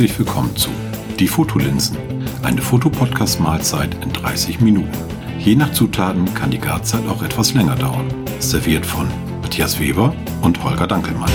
[0.00, 0.70] herzlich willkommen zu
[1.18, 1.98] Die Fotolinsen,
[2.42, 4.96] eine Fotopodcast-Mahlzeit in 30 Minuten.
[5.38, 8.08] Je nach Zutaten kann die Garzeit auch etwas länger dauern.
[8.38, 9.10] Serviert von
[9.42, 11.30] Matthias Weber und Holger Dankelmann.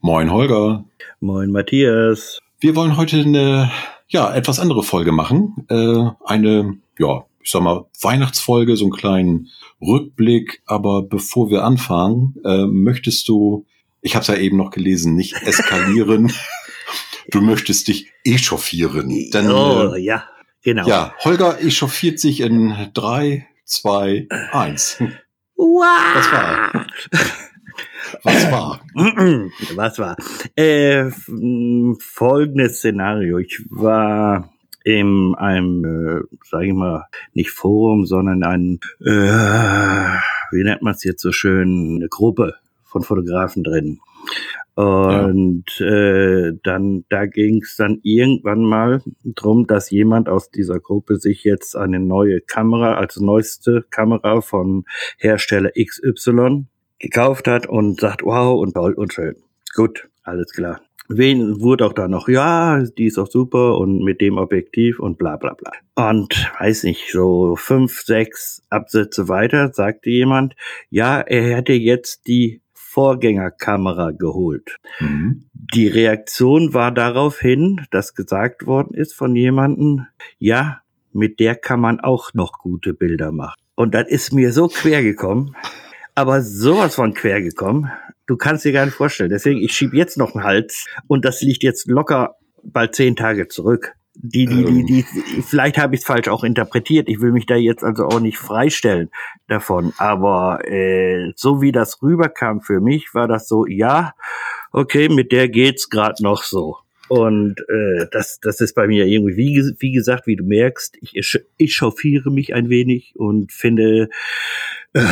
[0.00, 0.84] Moin Holger.
[1.18, 2.38] Moin Matthias.
[2.60, 3.72] Wir wollen heute eine
[4.06, 5.66] ja, etwas andere Folge machen.
[5.68, 9.48] Äh, eine, ja, ich sag mal, Weihnachtsfolge, so einen kleinen
[9.80, 10.62] Rückblick.
[10.66, 13.66] Aber bevor wir anfangen, äh, möchtest du,
[14.00, 16.32] ich habe es ja eben noch gelesen, nicht eskalieren.
[17.30, 19.08] du möchtest dich echauffieren.
[19.32, 20.24] Denn, oh, äh, ja,
[20.62, 20.86] genau.
[20.86, 24.98] Ja, Holger echauffiert sich in drei, zwei, eins.
[25.56, 25.86] Wow.
[26.14, 26.86] Das war.
[28.24, 28.80] Was war?
[29.74, 30.16] Was war?
[30.56, 31.10] Äh,
[31.98, 33.38] folgendes Szenario.
[33.38, 34.52] Ich war
[34.84, 40.16] in einem, äh, sage ich mal, nicht Forum, sondern ein, äh,
[40.50, 44.00] wie nennt man es jetzt so schön, eine Gruppe von Fotografen drin.
[44.74, 45.86] Und ja.
[45.86, 51.44] äh, dann, da ging es dann irgendwann mal drum, dass jemand aus dieser Gruppe sich
[51.44, 54.84] jetzt eine neue Kamera, als neueste Kamera von
[55.18, 56.66] Hersteller XY
[56.98, 59.36] gekauft hat und sagt, wow, und toll und schön.
[59.74, 60.80] Gut, alles klar.
[61.16, 65.18] Wen wurde auch da noch, ja, die ist auch super und mit dem Objektiv und
[65.18, 65.72] bla bla bla.
[65.94, 70.54] Und weiß nicht, so fünf, sechs Absätze weiter sagte jemand,
[70.90, 74.78] ja, er hätte jetzt die Vorgängerkamera geholt.
[75.00, 75.44] Mhm.
[75.52, 80.06] Die Reaktion war daraufhin, dass gesagt worden ist von jemandem,
[80.38, 80.80] ja,
[81.12, 83.60] mit der kann man auch noch gute Bilder machen.
[83.74, 85.56] Und das ist mir so quer gekommen
[86.14, 87.90] aber sowas von quer gekommen.
[88.32, 89.28] Du kannst dir gar nicht vorstellen.
[89.28, 93.46] Deswegen, ich schieb jetzt noch einen Hals und das liegt jetzt locker bald zehn Tage
[93.46, 93.92] zurück.
[94.14, 97.10] Die, die, die, die, vielleicht habe ich es falsch auch interpretiert.
[97.10, 99.10] Ich will mich da jetzt also auch nicht freistellen
[99.48, 99.92] davon.
[99.98, 104.14] Aber äh, so wie das rüberkam für mich, war das so, ja,
[104.70, 106.78] okay, mit der geht's gerade noch so.
[107.08, 111.38] Und äh, das, das ist bei mir irgendwie, wie, wie gesagt, wie du merkst, ich,
[111.58, 114.08] ich chauffiere mich ein wenig und finde,
[114.94, 115.04] äh,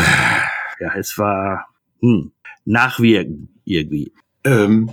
[0.81, 1.67] ja, es war
[2.01, 2.33] hm,
[2.71, 4.13] nachwirken irgendwie.
[4.45, 4.91] Ähm,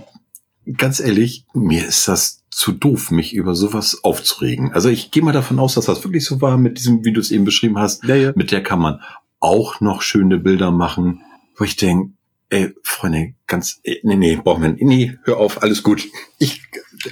[0.76, 4.72] ganz ehrlich, mir ist das zu doof, mich über sowas aufzuregen.
[4.72, 7.20] Also ich gehe mal davon aus, dass das wirklich so war mit diesem, wie du
[7.20, 8.04] es eben beschrieben hast.
[8.04, 8.32] Ja, ja.
[8.34, 9.00] Mit der kann man
[9.40, 11.22] auch noch schöne Bilder machen,
[11.56, 12.12] wo ich denke,
[12.50, 16.04] ey, Freunde, ganz, äh, nee, nee, brauchen wir, nee, hör auf, alles gut.
[16.38, 16.62] Ich,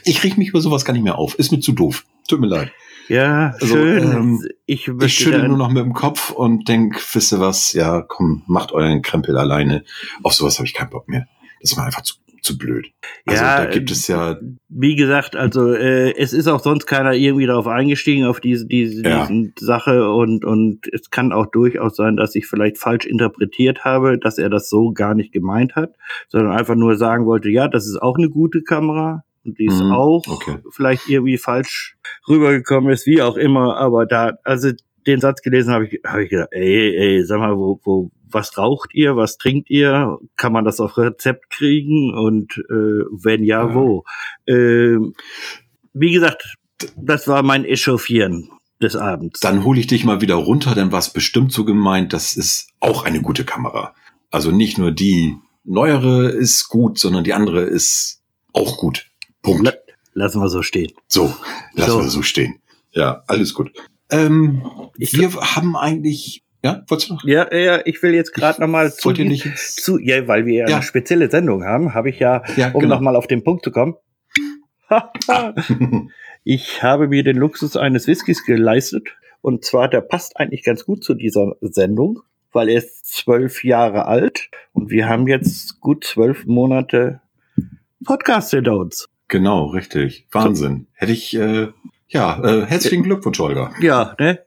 [0.04, 1.38] ich reg mich über sowas gar nicht mehr auf.
[1.38, 2.04] Ist mir zu doof.
[2.28, 2.72] Tut mir leid.
[3.08, 4.12] Ja, also, schön.
[4.12, 8.02] Ähm, ich, ich schüttel nur noch mit dem Kopf und denk, wisst ihr was, ja,
[8.02, 9.84] komm, macht euren Krempel alleine.
[10.22, 11.26] Auf sowas habe ich keinen Bock mehr.
[11.60, 12.86] Das ist mir einfach zu, zu blöd.
[13.26, 14.38] Also ja, da gibt es ja.
[14.68, 19.02] Wie gesagt, also äh, es ist auch sonst keiner irgendwie darauf eingestiegen, auf diese, diese
[19.02, 19.28] ja.
[19.58, 24.38] Sache und, und es kann auch durchaus sein, dass ich vielleicht falsch interpretiert habe, dass
[24.38, 25.94] er das so gar nicht gemeint hat,
[26.28, 29.82] sondern einfach nur sagen wollte, ja, das ist auch eine gute Kamera und die ist
[29.82, 30.58] mhm, auch okay.
[30.70, 31.96] vielleicht irgendwie falsch
[32.28, 34.72] rübergekommen ist, wie auch immer, aber da, also
[35.06, 38.58] den Satz gelesen habe ich, habe ich gedacht, ey, ey, sag mal, wo, wo, was
[38.58, 40.18] raucht ihr, was trinkt ihr?
[40.36, 42.12] Kann man das auf Rezept kriegen?
[42.12, 43.74] Und äh, wenn ja, ja.
[43.74, 44.04] wo?
[44.46, 44.98] Äh,
[45.94, 46.56] wie gesagt,
[46.96, 48.50] das war mein Echauffieren
[48.82, 49.40] des Abends.
[49.40, 52.70] Dann hole ich dich mal wieder runter, denn war es bestimmt so gemeint, das ist
[52.80, 53.94] auch eine gute Kamera.
[54.30, 59.06] Also nicht nur die neuere ist gut, sondern die andere ist auch gut.
[59.46, 59.78] Punkt.
[60.12, 60.92] Lassen wir so stehen.
[61.06, 61.32] So,
[61.74, 62.00] lassen so.
[62.00, 62.58] wir so stehen.
[62.90, 63.70] Ja, alles gut.
[64.10, 64.62] Ähm,
[64.96, 67.24] wir haben eigentlich, ja, wolltest du noch?
[67.24, 70.76] Ja, ja, ich will jetzt gerade nochmal zu, zu, ja, weil wir ja.
[70.76, 72.96] eine spezielle Sendung haben, habe ich ja, ja um genau.
[72.96, 73.94] nochmal auf den Punkt zu kommen.
[76.44, 79.08] ich habe mir den Luxus eines Whiskys geleistet.
[79.42, 82.20] Und zwar, der passt eigentlich ganz gut zu dieser Sendung,
[82.52, 87.20] weil er ist zwölf Jahre alt und wir haben jetzt gut zwölf Monate
[88.04, 89.08] Podcast hinter uns.
[89.28, 90.26] Genau, richtig.
[90.30, 90.86] Wahnsinn.
[90.92, 91.68] Hätte ich, äh,
[92.08, 93.72] ja, äh, herzlichen Glückwunsch, Holger.
[93.80, 94.40] Ja, ne?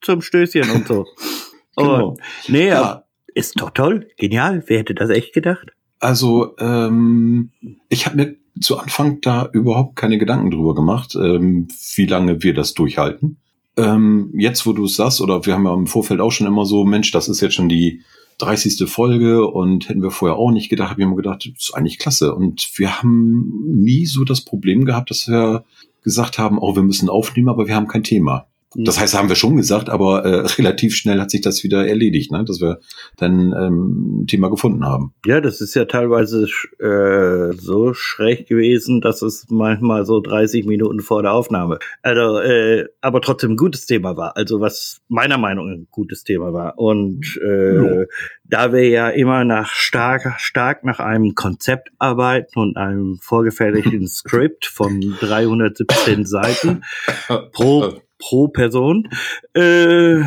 [0.00, 1.06] Zum Stößchen und so.
[1.76, 2.08] genau.
[2.10, 3.04] Und, nee, ja.
[3.34, 4.08] ist doch toll.
[4.18, 4.64] Genial.
[4.66, 5.72] Wer hätte das echt gedacht?
[6.00, 7.50] Also, ähm,
[7.88, 12.54] ich habe mir zu Anfang da überhaupt keine Gedanken drüber gemacht, ähm, wie lange wir
[12.54, 13.38] das durchhalten.
[13.76, 16.64] Ähm, jetzt, wo du es sagst, oder wir haben ja im Vorfeld auch schon immer
[16.64, 18.02] so, Mensch, das ist jetzt schon die
[18.38, 18.88] 30.
[18.88, 21.98] Folge und hätten wir vorher auch nicht gedacht, habe ich immer gedacht, das ist eigentlich
[21.98, 22.34] klasse.
[22.34, 25.64] Und wir haben nie so das Problem gehabt, dass wir
[26.02, 28.46] gesagt haben, oh, wir müssen aufnehmen, aber wir haben kein Thema.
[28.76, 32.32] Das heißt, haben wir schon gesagt, aber äh, relativ schnell hat sich das wieder erledigt,
[32.32, 32.44] ne?
[32.44, 32.80] dass wir
[33.16, 35.14] dann ähm, ein Thema gefunden haben.
[35.26, 36.48] Ja, das ist ja teilweise
[36.78, 42.86] äh, so schräg gewesen, dass es manchmal so 30 Minuten vor der Aufnahme, also äh,
[43.00, 44.36] aber trotzdem ein gutes Thema war.
[44.36, 46.78] Also was meiner Meinung nach ein gutes Thema war.
[46.78, 48.06] Und äh,
[48.44, 54.66] da wir ja immer nach stark, stark nach einem Konzept arbeiten und einem vorgefertigten Skript
[54.66, 56.82] von 317 Seiten
[57.52, 57.94] pro
[58.24, 59.08] pro Person.
[59.52, 60.22] Äh,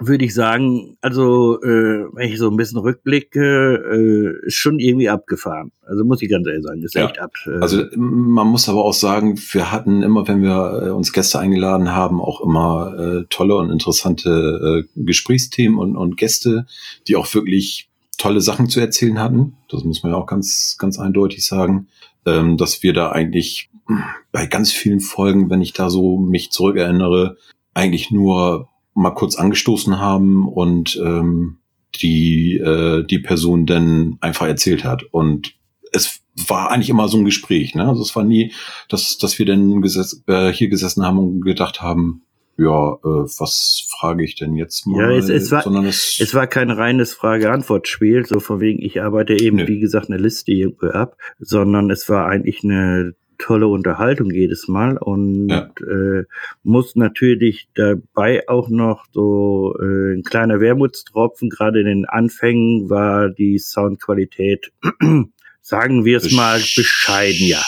[0.00, 5.08] würde ich sagen, also äh, wenn ich so ein bisschen rückblicke, äh, ist schon irgendwie
[5.08, 5.70] abgefahren.
[5.86, 7.06] Also muss ich ganz ehrlich sagen, ist ja.
[7.06, 7.30] echt ab.
[7.46, 11.38] Äh, also man muss aber auch sagen, wir hatten immer, wenn wir äh, uns Gäste
[11.38, 16.66] eingeladen haben, auch immer äh, tolle und interessante äh, Gesprächsthemen und, und Gäste,
[17.06, 17.88] die auch wirklich
[18.18, 19.56] tolle Sachen zu erzählen hatten.
[19.68, 21.86] Das muss man ja auch ganz, ganz eindeutig sagen,
[22.26, 23.70] ähm, dass wir da eigentlich
[24.32, 27.36] bei ganz vielen Folgen, wenn ich da so mich zurückerinnere,
[27.74, 31.58] eigentlich nur mal kurz angestoßen haben und ähm,
[31.96, 35.54] die äh, die Person dann einfach erzählt hat und
[35.92, 37.88] es war eigentlich immer so ein Gespräch, ne?
[37.88, 38.52] Also es war nie,
[38.88, 42.22] dass dass wir dann gesetz, äh, hier gesessen haben und gedacht haben,
[42.56, 45.12] ja, äh, was frage ich denn jetzt mal?
[45.12, 49.02] Ja, es, es, war, Sondern es, es war kein reines Frage-Antwort-Spiel, so von wegen, ich
[49.02, 49.68] arbeite eben, nee.
[49.68, 55.48] wie gesagt, eine Liste ab, sondern es war eigentlich eine tolle Unterhaltung jedes Mal und
[55.48, 55.70] ja.
[55.80, 56.24] äh,
[56.62, 61.50] muss natürlich dabei auch noch so äh, ein kleiner Wermutstropfen.
[61.50, 64.72] Gerade in den Anfängen war die Soundqualität,
[65.60, 67.62] sagen wir es mal, bescheiden, ja.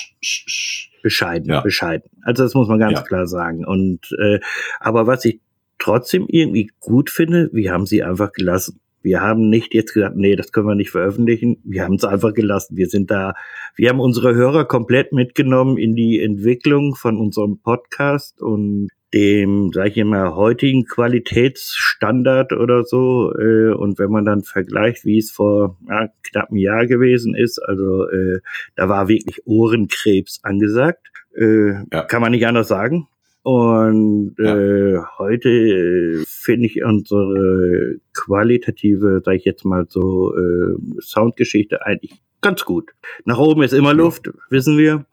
[1.02, 1.60] Bescheiden, ja.
[1.60, 2.10] bescheiden.
[2.22, 3.02] Also das muss man ganz ja.
[3.02, 3.64] klar sagen.
[3.64, 4.40] Und äh,
[4.80, 5.40] aber was ich
[5.78, 8.80] trotzdem irgendwie gut finde, wir haben sie einfach gelassen.
[9.02, 11.58] Wir haben nicht jetzt gesagt, nee, das können wir nicht veröffentlichen.
[11.64, 12.76] Wir haben es einfach gelassen.
[12.76, 13.34] Wir sind da,
[13.76, 19.88] wir haben unsere Hörer komplett mitgenommen in die Entwicklung von unserem Podcast und dem, sag
[19.88, 23.32] ich immer, heutigen Qualitätsstandard oder so.
[23.38, 27.58] Äh, und wenn man dann vergleicht, wie es vor ja, knapp einem Jahr gewesen ist,
[27.58, 28.40] also äh,
[28.74, 31.06] da war wirklich Ohrenkrebs angesagt.
[31.34, 32.02] Äh, ja.
[32.02, 33.08] Kann man nicht anders sagen.
[33.46, 34.56] Und ja.
[34.56, 42.20] äh, heute äh, finde ich unsere qualitative, sag ich jetzt mal so, äh, Soundgeschichte eigentlich
[42.40, 42.90] ganz gut.
[43.24, 45.06] Nach oben ist immer Luft, wissen wir.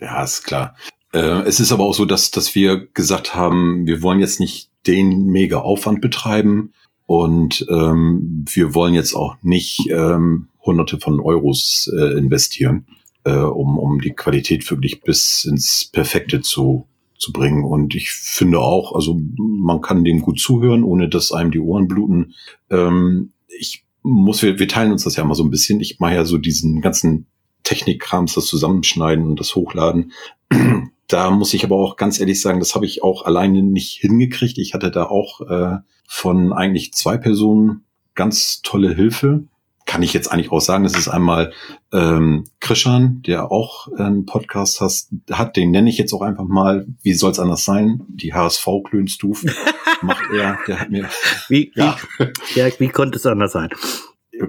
[0.00, 0.76] Ja, ist klar.
[1.12, 4.70] Äh, es ist aber auch so, dass, dass wir gesagt haben, wir wollen jetzt nicht
[4.86, 6.74] den mega Aufwand betreiben
[7.06, 12.86] und ähm, wir wollen jetzt auch nicht ähm, hunderte von Euros äh, investieren,
[13.24, 16.86] äh, um, um die Qualität wirklich bis ins Perfekte zu
[17.18, 17.64] zu bringen.
[17.64, 21.88] Und ich finde auch, also man kann dem gut zuhören, ohne dass einem die Ohren
[21.88, 22.34] bluten.
[22.70, 25.80] Ähm, ich muss, wir, wir teilen uns das ja mal so ein bisschen.
[25.80, 27.26] Ich mache ja so diesen ganzen
[27.62, 30.12] Technikkrams, das Zusammenschneiden und das Hochladen.
[31.06, 34.56] Da muss ich aber auch ganz ehrlich sagen, das habe ich auch alleine nicht hingekriegt.
[34.56, 35.76] Ich hatte da auch äh,
[36.08, 37.84] von eigentlich zwei Personen
[38.14, 39.44] ganz tolle Hilfe
[39.86, 41.52] kann ich jetzt eigentlich auch sagen, das ist einmal
[41.92, 46.86] ähm, Krishan, der auch einen Podcast has, hat, den nenne ich jetzt auch einfach mal,
[47.02, 48.02] wie soll es anders sein?
[48.08, 49.44] Die HSV Klönstuf
[50.02, 51.08] macht er, der hat mir.
[51.48, 51.96] Wie, ja.
[52.18, 53.68] wie, ja, wie konnte es anders sein?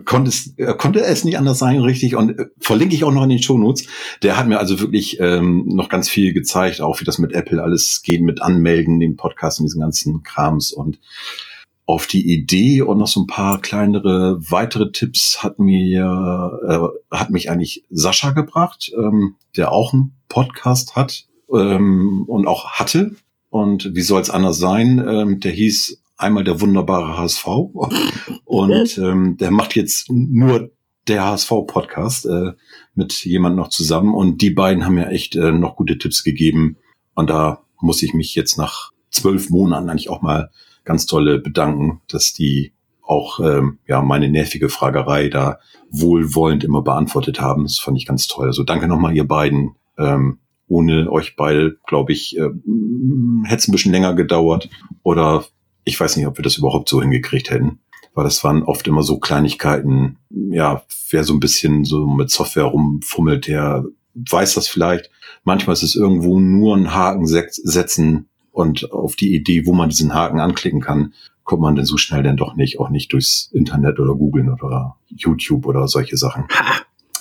[0.05, 2.15] Konnte es, konnte es nicht anders sein, richtig.
[2.15, 3.87] Und äh, verlinke ich auch noch in den Shownotes.
[4.23, 7.61] Der hat mir also wirklich ähm, noch ganz viel gezeigt, auch wie das mit Apple
[7.61, 10.71] alles geht, mit Anmelden, den Podcast und diesen ganzen Krams.
[10.71, 10.97] Und
[11.85, 17.29] auf die Idee und noch so ein paar kleinere weitere Tipps hat mir äh, hat
[17.29, 23.15] mich eigentlich Sascha gebracht, ähm, der auch einen Podcast hat ähm, und auch hatte.
[23.49, 25.03] Und wie soll es anders sein?
[25.07, 27.47] Ähm, der hieß einmal der wunderbare HSV
[28.45, 30.71] und ähm, der macht jetzt nur
[31.07, 32.53] der HSV-Podcast äh,
[32.95, 36.77] mit jemand noch zusammen und die beiden haben mir echt äh, noch gute Tipps gegeben
[37.13, 40.49] und da muss ich mich jetzt nach zwölf Monaten eigentlich auch mal
[40.85, 45.59] ganz tolle bedanken, dass die auch ähm, ja meine nervige Fragerei da
[45.91, 47.63] wohlwollend immer beantwortet haben.
[47.63, 48.47] Das fand ich ganz toll.
[48.47, 49.75] Also danke nochmal ihr beiden.
[49.97, 52.49] Ähm, ohne euch beide, glaube ich, äh,
[53.43, 54.69] hätte es ein bisschen länger gedauert.
[55.03, 55.45] Oder
[55.83, 57.79] ich weiß nicht, ob wir das überhaupt so hingekriegt hätten.
[58.15, 62.63] Weil das waren oft immer so Kleinigkeiten, ja, wer so ein bisschen so mit Software
[62.63, 65.11] rumfummelt, der weiß das vielleicht.
[65.43, 70.13] Manchmal ist es irgendwo nur ein Haken setzen, und auf die Idee, wo man diesen
[70.13, 73.99] Haken anklicken kann, kommt man denn so schnell denn doch nicht, auch nicht durchs Internet
[73.99, 76.45] oder googeln oder YouTube oder solche Sachen.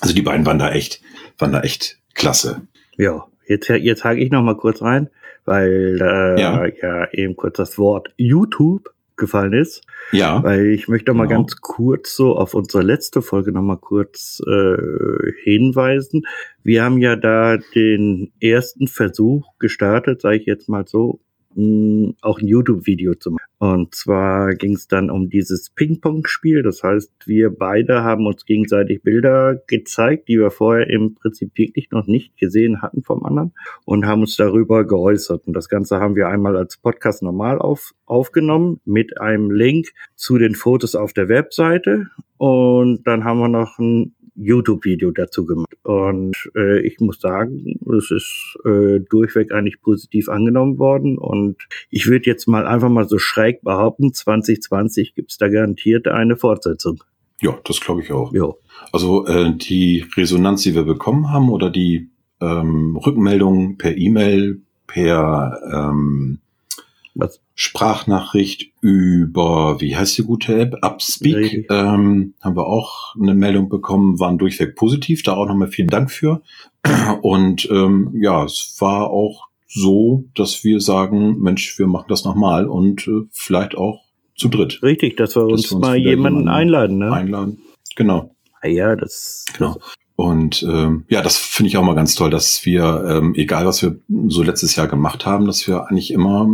[0.00, 1.00] Also die beiden waren da echt,
[1.38, 2.66] waren da echt klasse.
[2.98, 5.08] Ja, jetzt, jetzt hake ich noch mal kurz rein,
[5.46, 6.66] weil äh, ja.
[6.66, 9.82] ja eben kurz das Wort YouTube gefallen ist.
[10.12, 10.42] Ja.
[10.42, 11.40] Weil ich möchte mal genau.
[11.40, 16.26] ganz kurz so auf unsere letzte Folge noch mal kurz äh, hinweisen.
[16.62, 21.20] Wir haben ja da den ersten Versuch gestartet, sage ich jetzt mal so,
[21.54, 23.44] mh, auch ein YouTube-Video zu machen.
[23.58, 26.62] Und zwar ging es dann um dieses Ping-Pong-Spiel.
[26.62, 31.90] Das heißt, wir beide haben uns gegenseitig Bilder gezeigt, die wir vorher im Prinzip wirklich
[31.90, 33.52] noch nicht gesehen hatten vom anderen
[33.84, 35.46] und haben uns darüber geäußert.
[35.46, 40.36] Und das Ganze haben wir einmal als Podcast normal auf, aufgenommen mit einem Link zu
[40.36, 42.08] den Fotos auf der Webseite.
[42.36, 45.76] Und dann haben wir noch ein YouTube-Video dazu gemacht.
[45.82, 51.18] Und äh, ich muss sagen, es ist äh, durchweg eigentlich positiv angenommen worden.
[51.18, 51.56] Und
[51.90, 57.02] ich würde jetzt mal einfach mal so schräg behaupten, 2020 gibt's da garantiert eine Fortsetzung.
[57.40, 58.32] Ja, das glaube ich auch.
[58.32, 58.52] Ja.
[58.92, 62.10] Also äh, die Resonanz, die wir bekommen haben oder die
[62.40, 66.38] ähm, Rückmeldungen per E-Mail, per ähm,
[67.14, 67.40] Was?
[67.54, 70.76] Sprachnachricht über, wie heißt die gute App?
[70.82, 71.70] Upspeak.
[71.70, 75.22] Ähm, haben wir auch eine Meldung bekommen, waren durchweg positiv.
[75.22, 76.42] Da auch nochmal vielen Dank für.
[77.22, 82.68] Und ähm, ja, es war auch so, dass wir sagen, Mensch, wir machen das nochmal
[82.68, 84.04] und äh, vielleicht auch
[84.36, 87.12] zu dritt Richtig, dass wir Dass uns wir uns mal jemanden einladen, ne?
[87.12, 87.58] einladen.
[87.96, 88.34] Genau.
[88.60, 89.76] Ah Ja, das, Genau.
[90.16, 93.82] Und ähm, ja, das finde ich auch mal ganz toll, dass wir, ähm, egal was
[93.82, 96.48] wir so letztes Jahr gemacht haben, dass wir eigentlich immer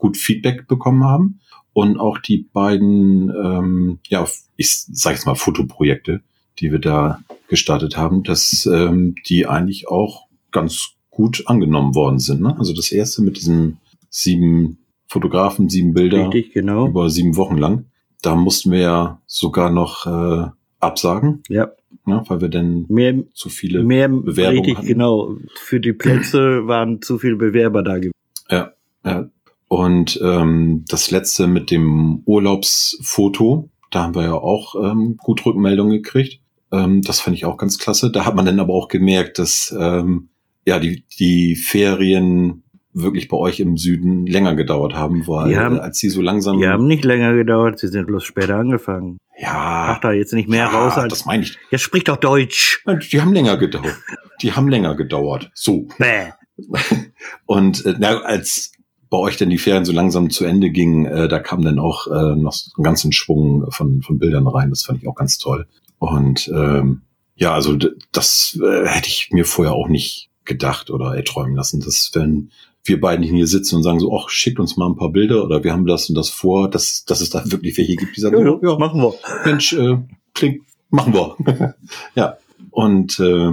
[0.00, 1.40] gut Feedback bekommen haben
[1.72, 4.26] und auch die beiden, ähm, ja,
[4.56, 6.22] ich sage jetzt mal Fotoprojekte,
[6.58, 12.40] die wir da gestartet haben, dass ähm, die eigentlich auch ganz gut angenommen worden sind.
[12.40, 12.56] Ne?
[12.58, 13.78] Also das erste mit diesen
[14.08, 16.88] sieben Fotografen, sieben Bilder richtig, genau.
[16.88, 17.84] über sieben Wochen lang.
[18.22, 20.48] Da mussten wir ja sogar noch äh,
[20.80, 21.70] absagen, Ja,
[22.06, 22.22] ne?
[22.26, 24.86] weil wir dann mehr, zu viele mehr, Bewerbungen richtig, hatten.
[24.86, 25.36] genau.
[25.54, 28.14] Für die Plätze waren zu viele Bewerber da gewesen.
[28.50, 28.72] Ja,
[29.04, 29.28] ja.
[29.72, 36.02] Und ähm, das letzte mit dem Urlaubsfoto, da haben wir ja auch ähm, gut Rückmeldungen
[36.02, 36.40] gekriegt.
[36.72, 38.10] Ähm, das fand ich auch ganz klasse.
[38.10, 40.30] Da hat man dann aber auch gemerkt, dass ähm,
[40.66, 45.78] ja die, die Ferien wirklich bei euch im Süden länger gedauert haben, weil Die haben-
[45.78, 49.18] als die so langsam Die haben nicht länger gedauert, sie sind bloß später angefangen.
[49.38, 51.10] ja, Ach da jetzt nicht mehr ja, raus als.
[51.14, 51.56] das meine ich.
[51.70, 52.82] Jetzt sprich doch Deutsch.
[53.12, 53.96] Die haben länger gedauert.
[54.42, 55.52] Die haben länger gedauert.
[55.54, 55.86] So.
[55.98, 56.30] Bäh.
[57.46, 58.72] Und äh, na, als
[59.10, 62.06] bei euch dann die Ferien so langsam zu Ende gingen, äh, da kam dann auch
[62.06, 64.70] äh, noch einen ganzen Schwung von, von Bildern rein.
[64.70, 65.66] Das fand ich auch ganz toll.
[65.98, 67.02] Und ähm,
[67.34, 67.76] ja, also
[68.12, 72.50] das äh, hätte ich mir vorher auch nicht gedacht oder erträumen lassen, dass wenn
[72.84, 75.62] wir beiden hier sitzen und sagen so, ach, schickt uns mal ein paar Bilder oder
[75.64, 78.38] wir haben das und das vor, dass, dass es da wirklich welche gibt, die sagen,
[78.38, 79.14] Ja, ja, ja, machen wir.
[79.44, 79.98] Mensch, äh,
[80.34, 81.74] klingt, machen wir.
[82.14, 82.38] ja.
[82.70, 83.50] Und äh,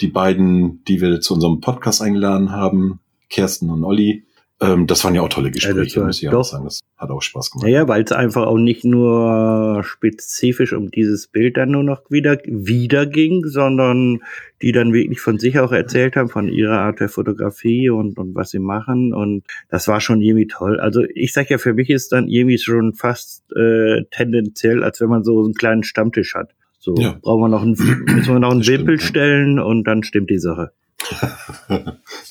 [0.00, 4.25] die beiden, die wir zu unserem Podcast eingeladen haben, Kersten und Olli,
[4.60, 6.64] ähm, das waren ja auch tolle Gespräche, war- muss ich ja auch sagen.
[6.64, 7.66] Das hat auch Spaß gemacht.
[7.66, 12.38] Naja, weil es einfach auch nicht nur spezifisch um dieses Bild dann nur noch wieder,
[12.46, 14.20] wieder ging, sondern
[14.62, 18.34] die dann wirklich von sich auch erzählt haben, von ihrer Art der Fotografie und, und
[18.34, 19.12] was sie machen.
[19.12, 20.80] Und das war schon irgendwie toll.
[20.80, 25.10] Also ich sag ja, für mich ist dann irgendwie schon fast äh, tendenziell, als wenn
[25.10, 26.52] man so einen kleinen Stammtisch hat.
[26.78, 27.18] So Ja.
[27.20, 27.72] brauchen wir noch einen,
[28.06, 29.00] müssen wir noch einen Wimpel ja.
[29.04, 30.70] stellen und dann stimmt die Sache.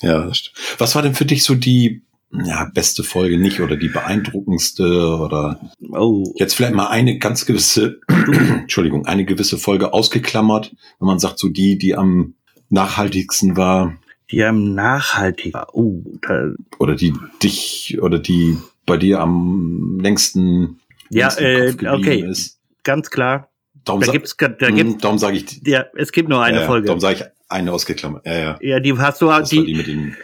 [0.02, 0.56] ja, das stimmt.
[0.78, 2.02] Was war denn für dich so die
[2.32, 8.00] ja, beste Folge nicht oder die beeindruckendste oder Oh, jetzt vielleicht mal eine ganz gewisse,
[8.08, 12.34] Entschuldigung, eine gewisse Folge ausgeklammert, wenn man sagt, so die, die am
[12.68, 13.94] nachhaltigsten war
[14.30, 15.54] die haben nachhaltig.
[15.72, 20.80] Oh, da, oder die dich oder die bei dir am längsten,
[21.10, 22.28] Ja, äh, okay.
[22.28, 22.58] ist.
[22.82, 23.50] ganz klar.
[23.84, 26.66] Darum, Da gibt's, da Mm, gibt's, darum sage ich, ja, es gibt nur eine ja,
[26.66, 26.86] Folge.
[26.86, 28.26] Darum sage ich eine ausgeklammert.
[28.26, 28.58] Ja, ja.
[28.60, 30.16] Ja, die hast du, war die, die mit den,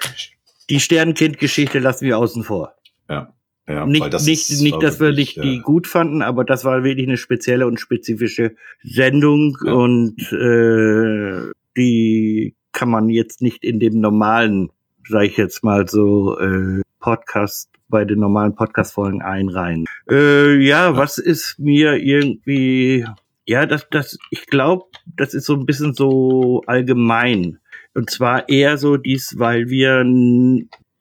[0.71, 2.75] die Sternkind-Geschichte lassen wir außen vor.
[3.09, 3.33] ja,
[3.67, 6.65] weil nicht, das nicht, ist- nicht, dass wir nicht die äh, gut fanden, aber das
[6.65, 9.73] war wirklich eine spezielle und spezifische Sendung Ja.
[9.73, 14.71] und äh, die kann man jetzt nicht in dem normalen,
[15.09, 19.85] sage ich jetzt mal so, äh, Podcast bei den normalen Podcast-Folgen einreihen.
[20.11, 23.05] Äh, ja, was ist mir irgendwie,
[23.47, 24.85] ja, das, das, ich glaube,
[25.17, 27.59] das ist so ein bisschen so allgemein.
[27.95, 30.05] Und zwar eher so dies, weil wir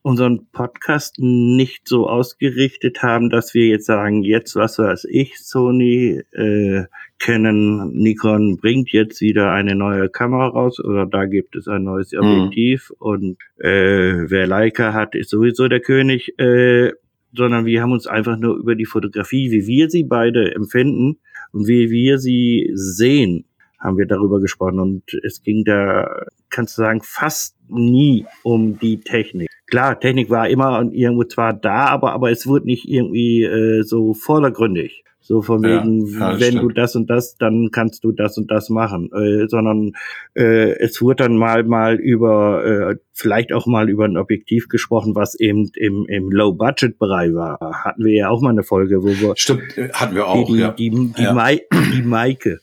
[0.04, 6.22] unseren Podcast nicht so ausgerichtet haben, dass wir jetzt sagen, jetzt was weiß ich, Sony,
[6.32, 6.86] äh,
[7.20, 12.16] Canon, Nikon bringt jetzt wieder eine neue Kamera raus oder da gibt es ein neues
[12.16, 16.94] Objektiv und äh, wer Leica hat, ist sowieso der König, äh,
[17.34, 21.20] sondern wir haben uns einfach nur über die Fotografie, wie wir sie beide empfinden
[21.52, 23.46] und wie wir sie sehen,
[23.82, 29.00] haben wir darüber gesprochen und es ging da, kannst du sagen, fast nie um die
[29.00, 29.50] Technik.
[29.68, 34.14] Klar, Technik war immer irgendwo zwar da, aber, aber es wurde nicht irgendwie äh, so
[34.14, 35.04] vordergründig.
[35.32, 36.64] So von wegen, ja, ja, wenn stimmt.
[36.64, 39.10] du das und das, dann kannst du das und das machen.
[39.14, 39.94] Äh, sondern
[40.34, 45.16] äh, es wurde dann mal mal über, äh, vielleicht auch mal über ein Objektiv gesprochen,
[45.16, 47.60] was eben im, im Low-Budget-Bereich war.
[47.86, 49.38] Hatten wir ja auch mal eine Folge, wo wir.
[49.38, 50.46] Stimmt, äh, hatten wir auch.
[50.48, 50.72] Die, ja.
[50.74, 51.34] die, die, die, ja.
[51.34, 51.62] Mai,
[51.94, 52.60] die Maike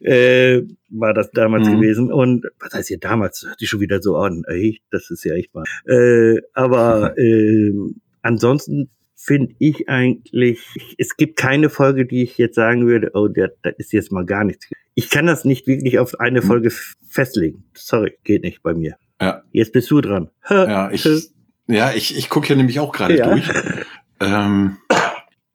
[0.00, 1.76] äh, war das damals mhm.
[1.76, 2.12] gewesen.
[2.12, 3.44] Und was heißt hier damals?
[3.46, 4.42] Hört sich schon wieder so an.
[4.48, 5.62] Ey, das ist ja echt mal.
[5.86, 7.72] Äh, aber äh,
[8.20, 8.90] ansonsten
[9.22, 10.60] finde ich eigentlich,
[10.96, 14.44] es gibt keine Folge, die ich jetzt sagen würde, oh, da ist jetzt mal gar
[14.44, 14.66] nichts.
[14.94, 16.48] Ich kann das nicht wirklich auf eine hm.
[16.48, 16.72] Folge
[17.06, 17.64] festlegen.
[17.76, 18.96] Sorry, geht nicht bei mir.
[19.20, 19.42] Ja.
[19.52, 20.30] Jetzt bist du dran.
[20.48, 21.06] Ja, ich,
[21.66, 23.30] ja, ich, ich gucke ja nämlich auch gerade ja.
[23.30, 23.48] durch.
[24.20, 24.78] Ähm,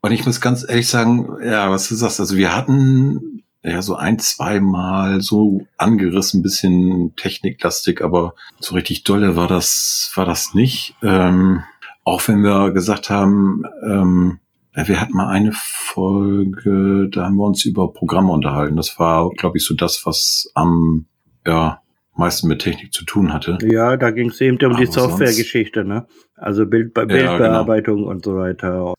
[0.01, 2.19] und ich muss ganz ehrlich sagen, ja, was ist das?
[2.19, 9.03] Also wir hatten ja so ein, zwei Mal so angerissen, bisschen techniklastig, aber so richtig
[9.03, 10.95] dolle war das, war das nicht.
[11.01, 11.63] Ähm,
[12.05, 14.39] auch wenn wir gesagt haben, ähm,
[14.73, 18.75] wir hatten mal eine Folge, da haben wir uns über Programme unterhalten.
[18.75, 21.05] Das war, glaube ich, so das, was am
[21.45, 21.81] ja,
[22.15, 23.57] meisten mit Technik zu tun hatte.
[23.63, 26.07] Ja, da ging es eben um Aber die Softwaregeschichte, ne?
[26.35, 28.11] Also Bild, Bildbearbeitung ja, genau.
[28.11, 28.93] und so weiter.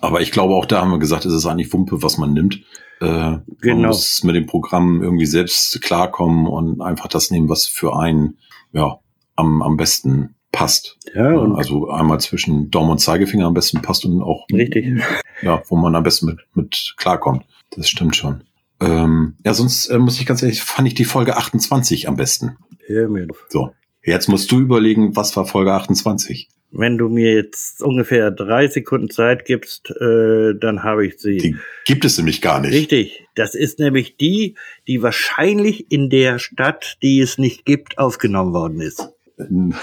[0.00, 2.62] Aber ich glaube, auch da haben wir gesagt, es ist eigentlich Wumpe, was man nimmt.
[3.00, 3.76] Äh, genau.
[3.76, 8.38] Man muss mit dem Programm irgendwie selbst klarkommen und einfach das nehmen, was für einen
[8.72, 8.98] ja,
[9.36, 10.96] am, am besten passt.
[11.14, 15.02] Ja, also einmal zwischen Daumen und Zeigefinger am besten passt und auch richtig.
[15.42, 17.44] Ja, wo man am besten mit, mit klarkommt.
[17.70, 18.42] Das stimmt schon.
[18.80, 22.56] Ähm, ja, sonst äh, muss ich ganz ehrlich, fand ich die Folge 28 am besten.
[22.88, 23.28] Mir.
[23.48, 23.72] So,
[24.02, 26.48] jetzt musst du überlegen, was war Folge 28?
[26.70, 31.36] Wenn du mir jetzt ungefähr drei Sekunden Zeit gibst, äh, dann habe ich sie.
[31.36, 32.72] Die gibt es nämlich gar nicht.
[32.72, 33.26] Richtig.
[33.34, 34.56] Das ist nämlich die,
[34.88, 39.15] die wahrscheinlich in der Stadt, die es nicht gibt, aufgenommen worden ist.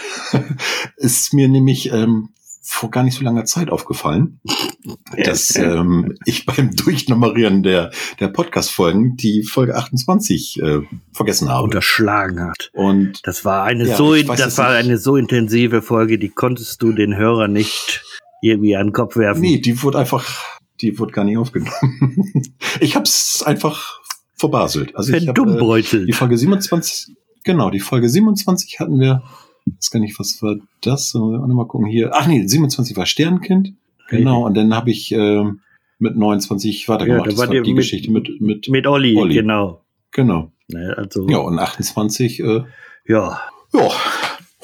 [0.97, 2.29] ist mir nämlich ähm,
[2.65, 4.39] vor gar nicht so langer Zeit aufgefallen,
[5.21, 7.91] dass ähm, ich beim Durchnummerieren der,
[8.21, 10.79] der Podcast-Folgen die Folge 28 äh,
[11.11, 11.65] vergessen habe.
[11.65, 12.71] Unterschlagen hat.
[12.73, 16.93] Und das war eine ja, so das war eine so intensive Folge, die konntest du
[16.93, 18.03] den Hörer nicht
[18.41, 19.41] irgendwie an den Kopf werfen.
[19.41, 20.25] Nee, die wurde einfach,
[20.79, 22.55] die wurde gar nicht aufgenommen.
[22.79, 23.99] ich hab's einfach
[24.35, 24.95] verbaselt.
[24.95, 29.23] Also ich hab, äh, die Folge 27, genau, die Folge 27 hatten wir
[29.65, 31.13] weiß gar nicht, was war das?
[31.13, 32.11] Mal gucken hier.
[32.13, 33.73] Ach nee, 27 war Sternkind.
[34.09, 35.43] Genau, und dann habe ich äh,
[35.99, 37.25] mit 29 weitergemacht.
[37.27, 39.35] Ja, da war das war die mit, Geschichte mit, mit, mit Olli, Olli.
[39.35, 39.81] genau.
[40.11, 40.51] Genau.
[40.67, 42.63] Naja, also, ja, und 28, äh,
[43.07, 43.41] ja.
[43.73, 43.89] Ja,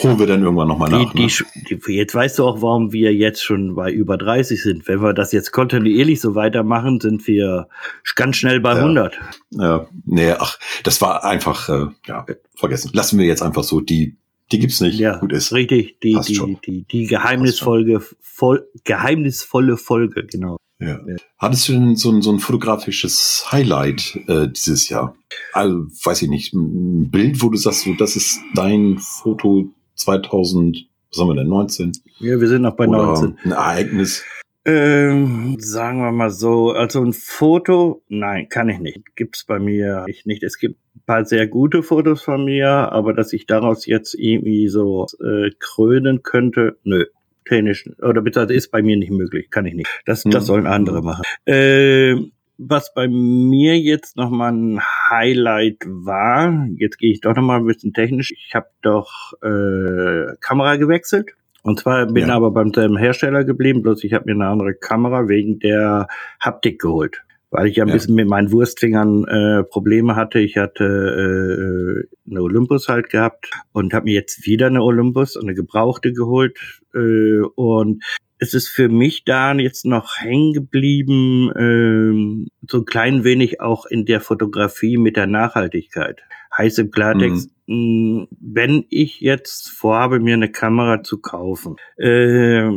[0.04, 1.14] holen wir dann irgendwann nochmal nach.
[1.14, 1.80] Die, ne?
[1.88, 4.88] die, jetzt weißt du auch, warum wir jetzt schon bei über 30 sind.
[4.88, 7.68] Wenn wir das jetzt kontinuierlich so weitermachen, sind wir
[8.16, 8.80] ganz schnell bei ja.
[8.80, 9.20] 100.
[9.52, 12.92] Ja, nee, ach, das war einfach, äh, ja, vergessen.
[12.94, 14.18] Lassen wir jetzt einfach so die
[14.52, 15.00] die gibt's nicht.
[15.00, 15.54] Ja, Gut ist.
[15.54, 16.00] richtig.
[16.02, 20.58] Die, die, die, die, die geheimnisvolle, voll, geheimnisvolle Folge, genau.
[20.80, 20.98] Ja.
[21.38, 25.16] Hattest du denn so ein, so ein fotografisches Highlight äh, dieses Jahr?
[25.52, 30.88] Also, weiß ich nicht, ein Bild, wo du sagst, so, das ist dein Foto 2000,
[31.12, 31.92] was haben wir denn, 19?
[32.20, 33.38] Ja, wir sind noch bei Oder 19.
[33.44, 34.24] Ein Ereignis.
[34.66, 39.16] Ähm, sagen wir mal so, also ein Foto, nein, kann ich nicht.
[39.16, 40.44] Gibt's bei mir nicht.
[40.44, 44.68] Es gibt ein paar sehr gute Fotos von mir, aber dass ich daraus jetzt irgendwie
[44.68, 47.06] so äh, krönen könnte, nö.
[47.46, 49.90] Technisch, oder beziehungsweise ist bei mir nicht möglich, kann ich nicht.
[50.06, 50.46] Das, das mhm.
[50.46, 51.24] sollen andere machen.
[51.46, 52.16] Äh,
[52.60, 57.94] was bei mir jetzt nochmal ein Highlight war, jetzt gehe ich doch nochmal ein bisschen
[57.94, 58.34] technisch.
[58.34, 61.32] Ich habe doch äh, Kamera gewechselt.
[61.64, 62.36] Und zwar bin ja.
[62.36, 66.08] aber beim selben Hersteller geblieben, bloß ich habe mir eine andere Kamera wegen der
[66.40, 67.24] Haptik geholt.
[67.52, 67.96] Weil ich ja ein ja.
[67.96, 70.40] bisschen mit meinen Wurstfingern äh, Probleme hatte.
[70.40, 75.56] Ich hatte äh, eine Olympus halt gehabt und habe mir jetzt wieder eine Olympus, eine
[75.56, 76.60] gebrauchte geholt.
[76.94, 78.04] Äh, und
[78.38, 83.86] es ist für mich da jetzt noch hängen geblieben, ähm, so ein klein wenig auch
[83.86, 86.22] in der Fotografie mit der Nachhaltigkeit.
[86.58, 88.28] Heißt im Klartext, mhm.
[88.40, 92.68] wenn ich jetzt vorhabe, mir eine Kamera zu kaufen, äh,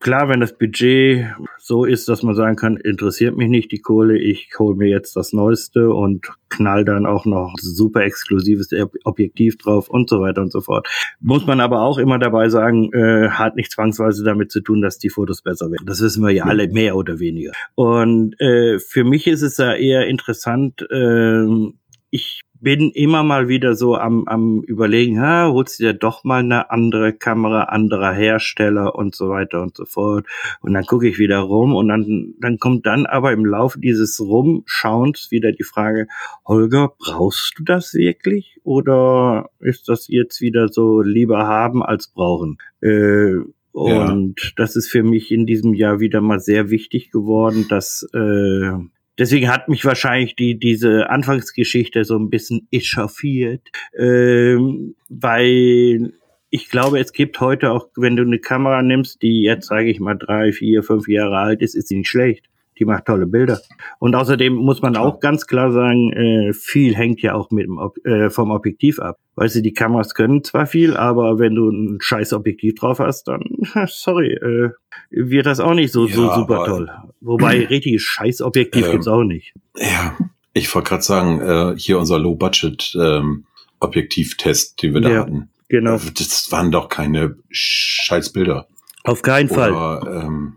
[0.00, 1.26] klar, wenn das Budget
[1.58, 5.14] so ist, dass man sagen kann, interessiert mich nicht die Kohle, ich hole mir jetzt
[5.14, 8.70] das Neueste und knall dann auch noch super exklusives
[9.04, 10.88] Objektiv drauf und so weiter und so fort.
[11.20, 14.98] Muss man aber auch immer dabei sagen, äh, hat nicht zwangsweise damit zu tun, dass
[14.98, 15.86] die Fotos besser werden.
[15.86, 17.52] Das wissen wir ja alle mehr oder weniger.
[17.76, 21.46] Und äh, für mich ist es ja eher interessant, äh,
[22.10, 26.40] ich bin immer mal wieder so am, am überlegen, ha, holst du dir doch mal
[26.40, 30.26] eine andere Kamera, anderer Hersteller und so weiter und so fort.
[30.60, 34.20] Und dann gucke ich wieder rum und dann, dann kommt dann aber im Laufe dieses
[34.20, 36.06] Rumschauens wieder die Frage,
[36.46, 38.60] Holger, brauchst du das wirklich?
[38.62, 42.58] Oder ist das jetzt wieder so lieber haben als brauchen?
[42.80, 43.36] Äh,
[43.72, 44.50] und ja.
[44.56, 48.72] das ist für mich in diesem Jahr wieder mal sehr wichtig geworden, dass äh,
[49.18, 53.62] deswegen hat mich wahrscheinlich die diese Anfangsgeschichte so ein bisschen echauffiert,
[53.96, 56.12] ähm, weil
[56.50, 60.00] ich glaube, es gibt heute auch, wenn du eine Kamera nimmst, die jetzt, sage ich
[60.00, 62.46] mal, drei, vier, fünf Jahre alt ist, ist sie nicht schlecht.
[62.78, 63.60] Die macht tolle Bilder.
[63.98, 67.78] Und außerdem muss man auch ganz klar sagen, äh, viel hängt ja auch mit dem
[67.78, 69.18] Ob äh, vom Objektiv ab.
[69.36, 73.28] Weißt du, die Kameras können zwar viel, aber wenn du ein scheiß Objektiv drauf hast,
[73.28, 73.42] dann,
[73.86, 74.70] sorry, äh,
[75.10, 76.90] wird das auch nicht so, ja, so super toll.
[77.20, 79.54] Wobei richtiges Scheißobjektiv äh, gibt's auch nicht.
[79.76, 80.16] Ja,
[80.52, 83.44] ich wollte gerade sagen, äh, hier unser Low-Budget ähm,
[83.80, 85.20] Objektivtest, den wir da ja.
[85.20, 85.98] hatten Genau.
[86.18, 88.66] Das waren doch keine Scheißbilder.
[89.04, 90.22] Auf keinen Oder, Fall.
[90.24, 90.56] Ähm,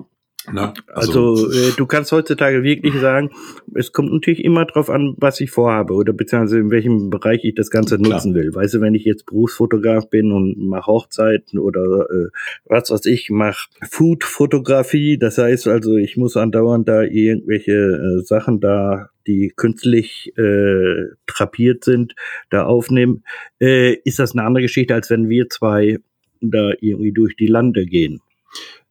[0.51, 3.31] na, also, also äh, du kannst heutzutage wirklich sagen,
[3.73, 7.55] es kommt natürlich immer drauf an, was ich vorhabe oder beziehungsweise in welchem Bereich ich
[7.55, 8.13] das Ganze Klar.
[8.13, 8.53] nutzen will.
[8.53, 12.29] Weißt du, wenn ich jetzt Berufsfotograf bin und mache Hochzeiten oder äh,
[12.65, 18.59] was weiß ich, mache Food-Fotografie, das heißt also, ich muss andauernd da irgendwelche äh, Sachen
[18.59, 22.13] da die künstlich äh, trapiert sind,
[22.49, 23.23] da aufnehmen,
[23.61, 25.99] äh, ist das eine andere Geschichte, als wenn wir zwei
[26.41, 28.19] da irgendwie durch die Lande gehen.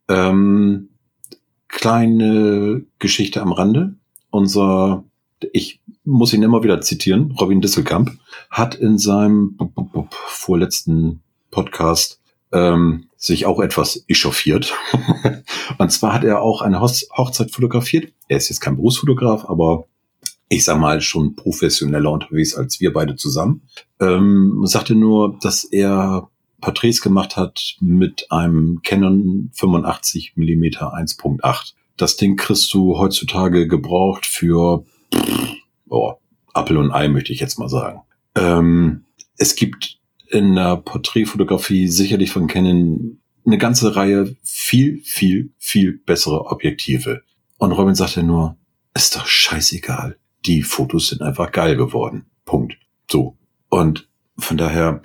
[0.09, 0.89] Ähm,
[1.73, 3.95] kleine Geschichte am Rande.
[4.31, 5.05] Unser,
[5.53, 8.13] ich muss ihn immer wieder zitieren, Robin Disselkamp
[8.51, 9.59] hat in seinem
[10.11, 12.21] vorletzten Podcast
[12.53, 14.75] ähm, sich auch etwas echauffiert.
[15.79, 18.13] und zwar hat er auch eine Hochzeit fotografiert.
[18.29, 19.87] Er ist jetzt kein Berufsfotograf, aber
[20.49, 23.63] ich sag mal, schon professioneller unterwegs als wir beide zusammen.
[24.01, 26.29] Ähm, sagte nur, dass er
[26.63, 31.75] Porträts gemacht hat mit einem Canon 85 mm 1.8.
[31.99, 34.87] Das Ding kriegst du heutzutage gebraucht für
[35.91, 36.15] oh,
[36.55, 38.01] Apple und Ei, möchte ich jetzt mal sagen.
[38.35, 39.05] Ähm,
[39.37, 39.99] es gibt
[40.29, 47.23] in der Porträtfotografie sicherlich von Canon eine ganze Reihe viel, viel, viel bessere Objektive.
[47.59, 48.57] Und Robin sagte nur,
[48.95, 52.27] ist doch scheißegal die Fotos sind einfach geil geworden.
[52.45, 52.77] Punkt.
[53.11, 53.37] So.
[53.69, 55.01] Und von daher,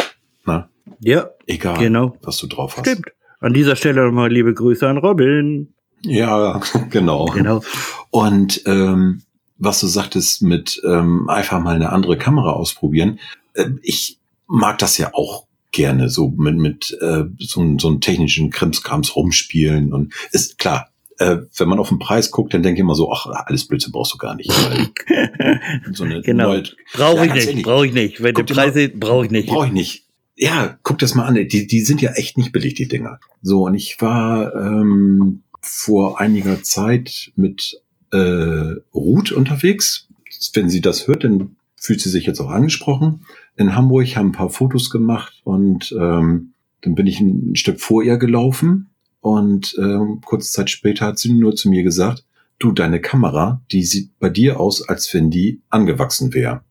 [0.45, 2.17] na, ja, egal, genau.
[2.21, 2.87] was du drauf hast.
[2.87, 3.07] Stimmt.
[3.39, 5.73] An dieser Stelle nochmal liebe Grüße an Robin.
[6.01, 7.25] Ja, genau.
[7.25, 7.63] Genau.
[8.09, 9.23] Und ähm,
[9.57, 13.19] was du sagtest mit ähm, einfach mal eine andere Kamera ausprobieren,
[13.53, 18.49] äh, ich mag das ja auch gerne so mit mit äh, so, so einem technischen
[18.49, 22.81] Krimskrams rumspielen und ist klar äh, wenn man auf den Preis guckt, dann denke ich
[22.81, 24.51] immer so, ach, alles Blödsinn brauchst du gar nicht.
[25.93, 26.61] so genau.
[26.93, 28.21] Brauche ich nicht, brauche ich nicht.
[28.21, 29.49] Wenn die Preise brauche ich nicht.
[29.49, 30.06] Brauche ich nicht.
[30.37, 31.35] Ja, guck das mal an.
[31.35, 33.19] Die, die sind ja echt nicht billig, die Dinger.
[33.41, 40.07] So, und ich war ähm, vor einiger Zeit mit äh, Ruth unterwegs.
[40.53, 43.25] Wenn sie das hört, dann fühlt sie sich jetzt auch angesprochen.
[43.55, 48.03] In Hamburg haben ein paar Fotos gemacht und ähm, dann bin ich ein Stück vor
[48.03, 52.23] ihr gelaufen und ähm, kurze Zeit später hat sie nur zu mir gesagt,
[52.59, 56.61] du, deine Kamera, die sieht bei dir aus, als wenn die angewachsen wäre.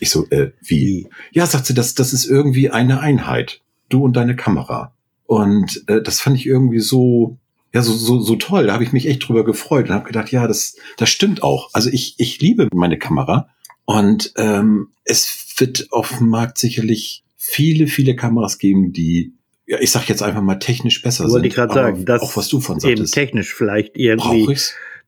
[0.00, 1.08] Ich so, äh, wie?
[1.32, 3.60] Ja, sagt sie, das, das ist irgendwie eine Einheit.
[3.88, 4.94] Du und deine Kamera.
[5.26, 7.38] Und äh, das fand ich irgendwie so,
[7.72, 8.66] ja, so, so, so toll.
[8.66, 11.70] Da habe ich mich echt drüber gefreut und habe gedacht, ja, das, das stimmt auch.
[11.72, 13.48] Also ich, ich liebe meine Kamera.
[13.84, 19.32] Und ähm, es wird auf dem Markt sicherlich viele, viele Kameras geben, die
[19.66, 21.34] ja, ich sag jetzt einfach mal technisch besser Wollte sind.
[21.34, 23.02] Wollte ich gerade sagen, dass auch was du von sagtest.
[23.02, 24.56] eben technisch vielleicht irgendwie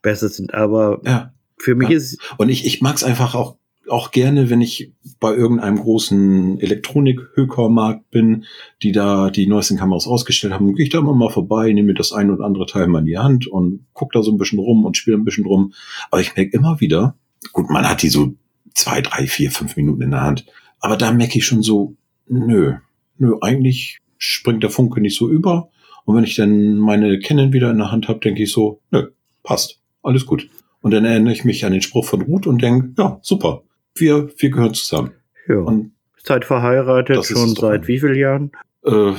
[0.02, 1.32] besser sind, aber ja.
[1.56, 1.96] für mich ja.
[1.96, 3.56] ist und ich ich mag's einfach auch
[3.90, 8.44] auch gerne, wenn ich bei irgendeinem großen Elektronik-Hökermarkt bin,
[8.82, 11.94] die da die neuesten Kameras ausgestellt haben, gehe ich da immer mal vorbei, nehme mir
[11.94, 14.58] das ein und andere Teil mal in die Hand und guck da so ein bisschen
[14.58, 15.72] rum und spiele ein bisschen rum.
[16.10, 17.16] Aber ich merke immer wieder,
[17.52, 18.34] gut, man hat die so
[18.74, 20.46] zwei, drei, vier, fünf Minuten in der Hand.
[20.80, 21.96] Aber da merke ich schon so,
[22.28, 22.74] nö,
[23.18, 25.70] nö, eigentlich springt der Funke nicht so über.
[26.04, 29.08] Und wenn ich dann meine Canon wieder in der Hand habe, denke ich so, nö,
[29.42, 30.48] passt, alles gut.
[30.80, 33.62] Und dann erinnere ich mich an den Spruch von Ruth und denke, ja, super,
[34.00, 35.12] wir, wir gehören zusammen.
[35.46, 35.56] Ja.
[35.56, 38.52] Und Seid verheiratet schon seit wie vielen Jahren?
[38.84, 39.12] Äh,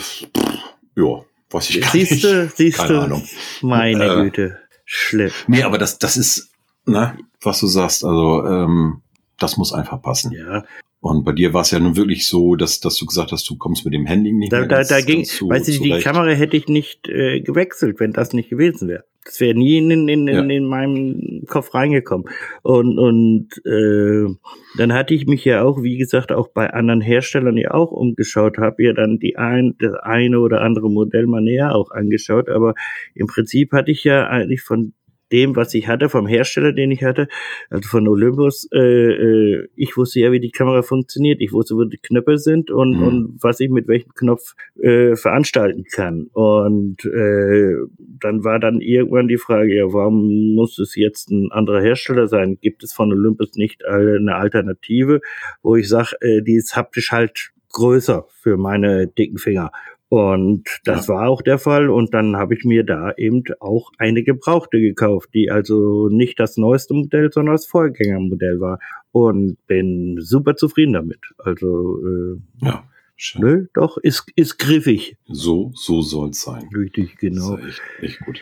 [0.96, 2.58] ja, weiß ich gar siehste, nicht.
[2.58, 3.24] Siehste, Keine Ahnung.
[3.62, 5.32] Meine äh, Güte, schlimm.
[5.48, 6.52] Nee, aber das, das ist,
[6.86, 9.02] na, was du sagst, also ähm,
[9.40, 10.32] das muss einfach passen.
[10.34, 10.64] Ja.
[11.02, 13.58] Und bei dir war es ja nun wirklich so, dass, dass du gesagt hast, du
[13.58, 14.68] kommst mit dem Handy nicht da, mehr.
[14.68, 18.34] Da, da ging, zu, weißt du, die Kamera hätte ich nicht äh, gewechselt, wenn das
[18.34, 19.06] nicht gewesen wäre.
[19.24, 20.42] Das wäre nie in, in, in, ja.
[20.42, 22.28] in meinem Kopf reingekommen.
[22.64, 24.34] Und, und äh,
[24.78, 28.58] dann hatte ich mich ja auch, wie gesagt, auch bei anderen Herstellern ja auch umgeschaut,
[28.58, 32.50] habe ja dann die ein, das eine oder andere Modell mal näher auch angeschaut.
[32.50, 32.74] Aber
[33.14, 34.94] im Prinzip hatte ich ja eigentlich von
[35.32, 37.28] dem, was ich hatte, vom Hersteller, den ich hatte,
[37.70, 41.42] also von Olympus, äh, äh, ich wusste ja, wie die Kamera funktioniert.
[41.42, 43.04] Ich wusste, wo die Knöpfe sind und, mhm.
[43.04, 46.28] und was ich mit welchem Knopf äh, veranstalten kann.
[46.34, 51.82] Und äh, dann war dann irgendwann die Frage, ja, warum muss es jetzt ein anderer
[51.82, 52.58] Hersteller sein?
[52.62, 55.22] Gibt es von Olympus nicht eine Alternative,
[55.62, 59.72] wo ich sage, äh, die ist haptisch halt größer für meine dicken Finger.
[60.10, 61.14] Und das ja.
[61.14, 61.90] war auch der Fall.
[61.90, 66.58] Und dann habe ich mir da eben auch eine gebrauchte gekauft, die also nicht das
[66.58, 68.80] neueste Modell, sondern das Vorgängermodell war.
[69.12, 71.20] Und bin super zufrieden damit.
[71.38, 72.84] Also äh, ja.
[73.22, 73.42] Schön.
[73.42, 75.18] Nö, doch, ist, ist griffig.
[75.28, 76.70] So, so soll's sein.
[76.74, 77.58] Richtig, genau.
[77.58, 78.42] Echt, echt gut.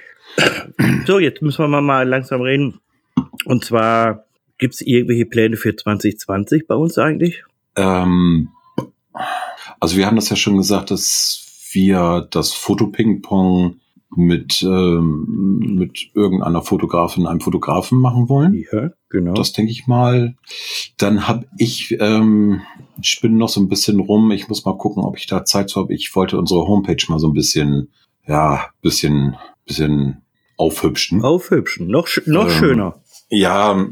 [1.07, 2.79] So, jetzt müssen wir mal langsam reden.
[3.45, 4.25] Und zwar,
[4.59, 7.43] gibt's irgendwelche Pläne für 2020 bei uns eigentlich?
[7.75, 8.49] Ähm,
[9.79, 11.46] also wir haben das ja schon gesagt, dass
[11.77, 13.79] wir das Fotoping-Pong
[14.15, 18.65] mit, ähm, mit irgendeiner Fotografin, einem Fotografen machen wollen.
[18.71, 19.33] Ja, genau.
[19.33, 20.35] Das denke ich mal.
[20.97, 22.61] Dann habe ich, ähm,
[23.01, 24.31] ich bin noch so ein bisschen rum.
[24.31, 25.93] Ich muss mal gucken, ob ich da Zeit zu habe.
[25.93, 27.89] Ich wollte unsere Homepage mal so ein bisschen,
[28.25, 29.35] ja, bisschen,
[29.67, 30.23] bisschen
[30.57, 31.21] aufhübschen.
[31.23, 32.95] Aufhübschen, noch, noch ähm, schöner.
[33.29, 33.87] Ja,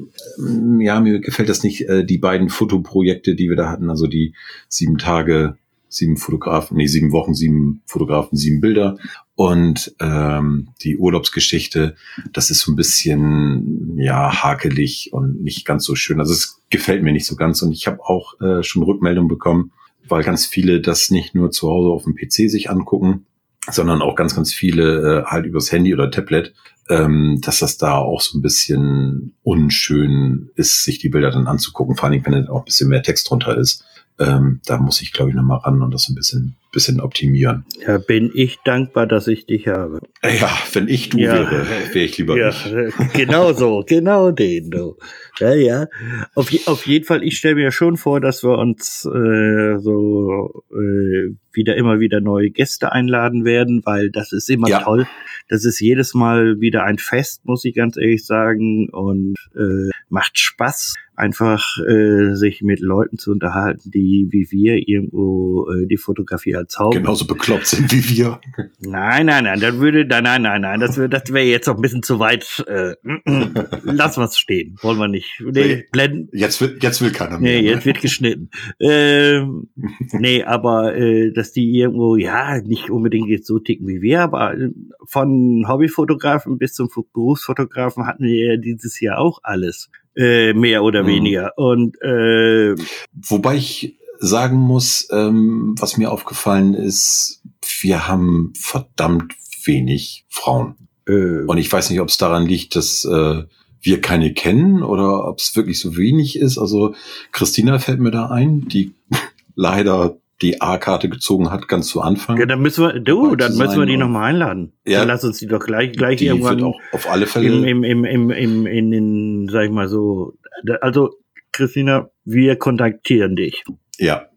[0.80, 4.34] ja, mir gefällt das nicht, äh, die beiden Fotoprojekte, die wir da hatten, also die
[4.70, 5.58] sieben Tage
[5.96, 8.98] sieben Fotografen, nee, sieben Wochen, sieben Fotografen, sieben Bilder.
[9.36, 11.96] Und ähm, die Urlaubsgeschichte,
[12.32, 16.20] das ist so ein bisschen ja hakelig und nicht ganz so schön.
[16.20, 17.62] Also es gefällt mir nicht so ganz.
[17.62, 19.72] Und ich habe auch äh, schon Rückmeldungen bekommen,
[20.08, 23.26] weil ganz viele das nicht nur zu Hause auf dem PC sich angucken,
[23.72, 26.54] sondern auch ganz, ganz viele äh, halt übers Handy oder Tablet,
[26.90, 31.96] ähm, dass das da auch so ein bisschen unschön ist, sich die Bilder dann anzugucken,
[31.96, 33.85] vor allem wenn da auch ein bisschen mehr Text drunter ist.
[34.20, 37.66] Ähm, da muss ich, glaube ich, nochmal ran und das ein bisschen, bisschen optimieren.
[37.88, 40.00] Ja, bin ich dankbar, dass ich dich habe.
[40.24, 41.34] Ja, wenn ich du ja.
[41.34, 43.14] wäre, wäre ich lieber ja, ich.
[43.14, 44.98] Genau so, genau den, du.
[45.40, 45.88] Ja, ja.
[46.36, 51.34] Auf, auf jeden Fall, ich stelle mir schon vor, dass wir uns äh, so äh,
[51.54, 54.82] wieder immer wieder neue Gäste einladen werden, weil das ist immer ja.
[54.82, 55.08] toll.
[55.48, 60.38] Das ist jedes Mal wieder ein Fest, muss ich ganz ehrlich sagen, und äh, macht
[60.38, 66.56] Spaß einfach äh, sich mit Leuten zu unterhalten, die wie wir irgendwo äh, die Fotografie
[66.66, 68.40] als Haupt genauso bekloppt sind wie wir.
[68.80, 71.76] Nein, nein, nein, das würde, nein, nein, nein, nein, das wäre, das wäre jetzt noch
[71.76, 72.64] ein bisschen zu weit.
[72.68, 72.96] Äh,
[73.84, 75.42] lass was stehen, wollen wir nicht.
[75.42, 76.30] Nee, blenden.
[76.34, 77.54] Jetzt wird, jetzt will keiner mehr.
[77.54, 77.68] Nee, ne?
[77.70, 78.50] jetzt wird geschnitten.
[78.80, 79.70] Ähm,
[80.12, 84.56] nee, aber äh, dass die irgendwo, ja, nicht unbedingt jetzt so ticken wie wir, aber
[84.56, 84.70] äh,
[85.06, 89.90] von Hobbyfotografen bis zum Berufsfotografen hatten wir ja dieses Jahr auch alles.
[90.18, 91.08] Äh, mehr oder mhm.
[91.08, 91.58] weniger.
[91.58, 92.74] Und äh,
[93.12, 97.42] wobei ich sagen muss, ähm, was mir aufgefallen ist,
[97.82, 99.34] wir haben verdammt
[99.66, 100.76] wenig Frauen.
[101.08, 101.44] Äh.
[101.46, 103.44] Und ich weiß nicht, ob es daran liegt, dass äh,
[103.82, 106.58] wir keine kennen oder ob es wirklich so wenig ist.
[106.58, 106.96] Also
[107.32, 108.94] Christina fällt mir da ein, die
[109.56, 112.38] leider die A-Karte gezogen hat, ganz zu Anfang.
[112.38, 114.74] Ja, dann müssen wir, du, dann müssen wir die nochmal einladen.
[114.86, 115.00] Ja.
[115.00, 116.58] Dann lass uns die doch gleich, gleich die irgendwann.
[116.58, 117.48] Wird auch auf alle Fälle.
[117.48, 120.34] Im, im, im, im, im, in den, sag ich mal so,
[120.82, 121.12] also,
[121.56, 123.64] Christina, wir kontaktieren dich.
[123.98, 124.28] Ja.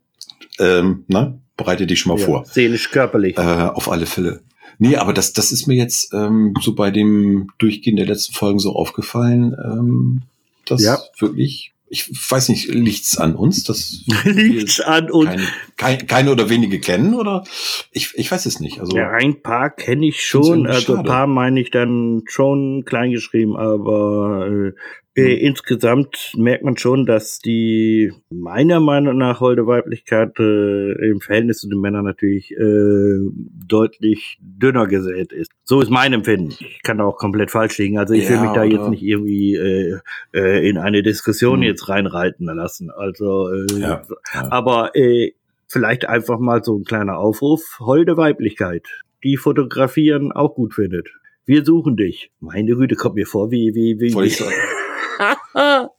[0.59, 1.41] Ähm, ne?
[1.57, 2.45] Bereite dich schon mal ja, vor.
[2.47, 3.37] Seelisch, körperlich.
[3.37, 4.43] Äh, auf alle Fälle.
[4.79, 8.61] Nee, aber das, das ist mir jetzt ähm, so bei dem Durchgehen der letzten Folgen
[8.61, 10.23] so aufgefallen, ähm,
[10.65, 10.99] dass ja.
[11.19, 16.51] wirklich ich weiß nicht, liegt's an uns, dass liegt's an uns keine, keine, keine, oder
[16.51, 17.45] wenige kennen oder
[17.93, 18.81] ich, ich weiß es nicht.
[18.81, 23.57] Also ja, ein paar kenne ich schon, also ein paar meine ich dann schon kleingeschrieben,
[23.57, 24.73] aber äh,
[25.19, 25.47] äh, hm.
[25.47, 31.69] insgesamt merkt man schon, dass die meiner Meinung nach Holde Weiblichkeit äh, im Verhältnis zu
[31.69, 33.19] den Männern natürlich äh,
[33.67, 35.51] deutlich dünner gesät ist.
[35.65, 36.55] So ist mein Empfinden.
[36.61, 37.99] Ich kann auch komplett falsch liegen.
[37.99, 38.71] Also ich ja, will mich da oder?
[38.71, 39.99] jetzt nicht irgendwie äh,
[40.33, 41.63] äh, in eine Diskussion hm.
[41.63, 42.91] jetzt reinreiten lassen.
[42.91, 44.03] Also, äh, ja,
[44.35, 44.53] ja.
[44.53, 45.33] aber äh,
[45.67, 47.79] vielleicht einfach mal so ein kleiner Aufruf.
[47.81, 48.87] Holde Weiblichkeit,
[49.25, 51.09] die fotografieren auch gut findet.
[51.45, 52.31] Wir suchen dich.
[52.41, 54.15] Meine Güte, kommt mir vor, wie, wie, wie.
[54.15, 54.78] wie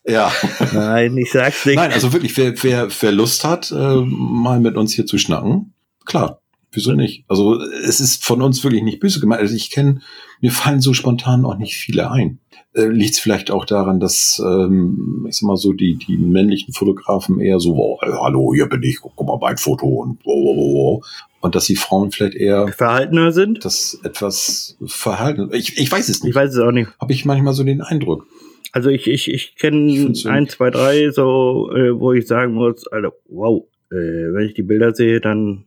[0.05, 0.31] ja.
[0.73, 1.75] Nein, ich sag's nicht.
[1.75, 5.73] Nein, also wirklich, wer, wer, wer Lust hat, äh, mal mit uns hier zu schnacken,
[6.05, 7.25] klar, wieso nicht?
[7.27, 9.41] Also es ist von uns wirklich nicht böse gemeint.
[9.41, 10.01] Also ich kenne,
[10.41, 12.39] mir fallen so spontan auch nicht viele ein.
[12.73, 16.73] Äh, Liegt es vielleicht auch daran, dass ähm, ich sag mal so die die männlichen
[16.73, 21.01] Fotografen eher so, oh, hallo, hier bin ich, guck mal mein Foto und oh, oh,
[21.01, 21.03] oh,
[21.41, 23.63] und dass die Frauen vielleicht eher verhaltener sind?
[23.65, 25.49] Das etwas verhalten.
[25.53, 26.31] Ich, ich weiß es nicht.
[26.31, 26.89] Ich weiß es auch nicht.
[26.99, 28.27] Habe ich manchmal so den Eindruck.
[28.71, 33.11] Also ich, ich, ich kenne ein, zwei, drei, so, äh, wo ich sagen muss, also
[33.27, 35.65] wow, äh, wenn ich die Bilder sehe, dann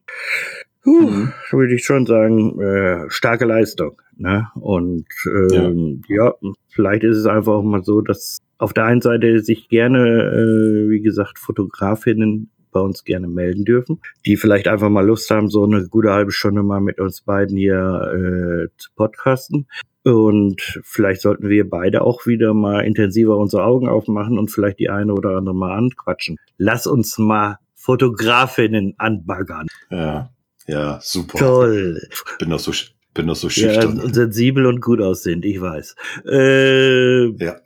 [0.84, 1.32] mhm.
[1.50, 4.00] würde ich schon sagen, äh, starke Leistung.
[4.16, 4.46] Ne?
[4.54, 5.06] Und
[5.52, 6.26] ähm, ja.
[6.26, 6.52] ja.
[6.68, 10.90] vielleicht ist es einfach auch mal so, dass auf der einen Seite sich gerne, äh,
[10.90, 15.64] wie gesagt, Fotografinnen bei uns gerne melden dürfen, die vielleicht einfach mal Lust haben, so
[15.64, 17.78] eine gute halbe Stunde mal mit uns beiden hier
[18.12, 19.68] äh, zu podcasten.
[20.04, 24.90] Und vielleicht sollten wir beide auch wieder mal intensiver unsere Augen aufmachen und vielleicht die
[24.90, 26.38] eine oder andere mal anquatschen.
[26.58, 29.68] Lass uns mal Fotografinnen anbaggern.
[29.90, 30.30] Ja,
[30.66, 31.38] ja, super.
[31.38, 32.00] Toll.
[32.38, 32.72] Bin doch so,
[33.14, 34.00] bin doch so schüchtern.
[34.04, 35.94] Ja, sensibel und gut aussehend, ich weiß.
[36.26, 37.56] Äh, ja.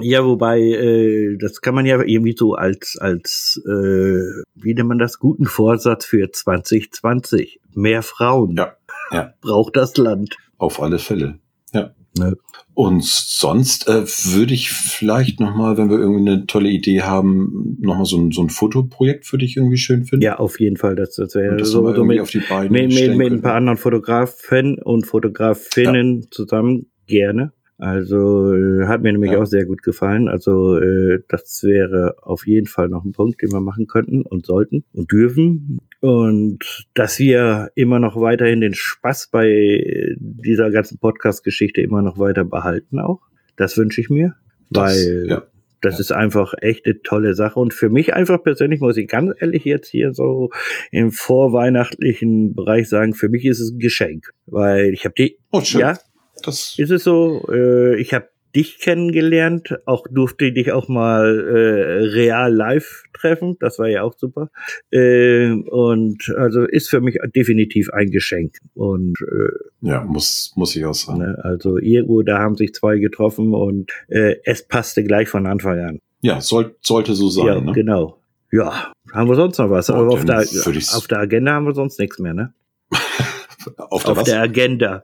[0.00, 4.98] Ja, wobei, äh, das kann man ja irgendwie so als, als äh, wie nennt man
[4.98, 7.60] das, guten Vorsatz für 2020.
[7.74, 8.56] Mehr Frauen.
[8.56, 8.76] Ja.
[9.12, 9.34] ja.
[9.40, 10.36] Braucht das Land.
[10.58, 11.38] Auf alle Fälle.
[11.72, 11.94] Ja.
[12.18, 12.36] Ne?
[12.74, 14.04] Und sonst äh,
[14.34, 18.42] würde ich vielleicht nochmal, wenn wir irgendwie eine tolle Idee haben, nochmal so ein, so
[18.42, 20.24] ein Fotoprojekt für dich irgendwie schön finden.
[20.24, 20.96] Ja, auf jeden Fall.
[20.96, 23.78] Das, das wäre so, so mit, auf die Beine mit, mit, mit ein paar anderen
[23.78, 26.26] Fotografen und Fotografinnen ja.
[26.30, 27.52] zusammen gerne.
[27.84, 29.42] Also äh, hat mir nämlich ja.
[29.42, 30.26] auch sehr gut gefallen.
[30.26, 34.46] Also äh, das wäre auf jeden Fall noch ein Punkt, den wir machen könnten und
[34.46, 35.80] sollten und dürfen.
[36.00, 42.46] Und dass wir immer noch weiterhin den Spaß bei dieser ganzen Podcast-Geschichte immer noch weiter
[42.46, 43.20] behalten auch.
[43.56, 44.34] Das wünsche ich mir.
[44.70, 45.42] Das, weil ja.
[45.82, 46.00] Das ja.
[46.00, 47.60] ist einfach echt eine tolle Sache.
[47.60, 50.48] Und für mich einfach persönlich, muss ich ganz ehrlich jetzt hier so
[50.90, 54.30] im vorweihnachtlichen Bereich sagen, für mich ist es ein Geschenk.
[54.46, 55.98] Weil ich habe die, oh, ja,
[56.44, 57.46] das ist es so.
[57.50, 63.78] Äh, ich habe dich kennengelernt, auch durfte dich auch mal äh, real live treffen, das
[63.78, 64.50] war ja auch super.
[64.90, 68.58] Äh, und also ist für mich definitiv ein Geschenk.
[68.74, 71.20] Und äh, ja, muss muss ich auch sagen.
[71.20, 75.80] Ne, also irgendwo da haben sich zwei getroffen und äh, es passte gleich von Anfang
[75.80, 76.00] an.
[76.20, 77.46] Ja, soll, sollte so sein.
[77.46, 77.72] Ja, ne?
[77.72, 78.18] genau.
[78.50, 79.90] Ja, haben wir sonst noch was?
[79.90, 82.54] Aber auf der, auf der Agenda haben wir sonst nichts mehr, ne?
[83.76, 85.02] auf der, auf der Agenda.